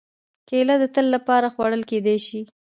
[0.49, 2.41] کېله د تل لپاره خوړل کېدای شي.